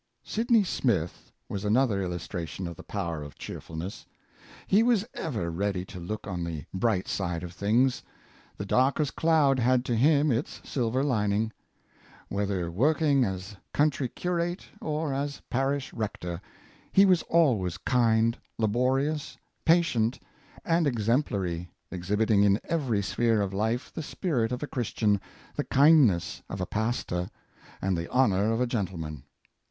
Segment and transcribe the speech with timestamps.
[0.23, 4.07] Sidney Smith was another illustration of the power of cheerfulness.
[4.65, 8.01] He was ever ready to look on the bright side of things;
[8.57, 11.53] the darkest cloud had to him its silver lining.
[12.29, 16.41] Whether working as country curate or as parish rector,
[16.91, 20.17] he was always kind, laborious, patient
[20.65, 25.21] and exemplary, exhibiting in every sphere of life the spirit of a Christian,
[25.55, 27.29] the kindness of a pastor,
[27.83, 29.25] and the honor of a gentleman.